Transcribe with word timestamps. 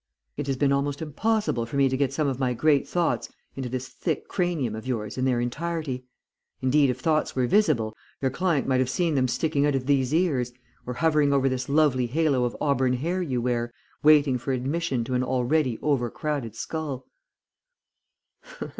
It 0.35 0.47
has 0.47 0.57
been 0.57 0.71
almost 0.71 0.99
impossible 1.03 1.67
for 1.67 1.75
me 1.75 1.87
to 1.87 1.95
get 1.95 2.11
some 2.11 2.25
of 2.27 2.39
my 2.39 2.55
great 2.55 2.87
thoughts 2.87 3.29
into 3.55 3.69
this 3.69 3.87
thick 3.87 4.27
cranium 4.27 4.75
of 4.75 4.87
yours 4.87 5.15
in 5.15 5.25
their 5.25 5.39
entirety, 5.39 6.05
indeed 6.59 6.89
if 6.89 6.99
thoughts 6.99 7.35
were 7.35 7.45
visible, 7.45 7.95
your 8.19 8.31
client 8.31 8.65
might 8.67 8.79
have 8.79 8.89
seen 8.89 9.13
them 9.13 9.27
sticking 9.27 9.63
out 9.63 9.75
of 9.75 9.85
these 9.85 10.11
ears, 10.11 10.53
or 10.87 10.95
hovering 10.95 11.31
above 11.31 11.51
this 11.51 11.69
lovely 11.69 12.07
halo 12.07 12.45
of 12.45 12.57
auburn 12.59 12.93
hair 12.93 13.21
you 13.21 13.43
wear, 13.43 13.71
waiting 14.01 14.39
for 14.39 14.53
admission 14.53 15.03
to 15.03 15.13
an 15.13 15.23
already 15.23 15.77
overcrowded 15.83 16.55
skull.' 16.55 17.05